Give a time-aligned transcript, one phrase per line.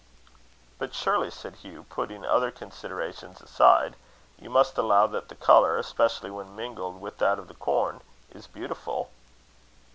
[0.79, 3.95] "But surely," said Hugh, "putting other considerations aside,
[4.39, 8.01] you must allow that the colour, especially when mingled with that of the corn,
[8.31, 9.11] is beautiful."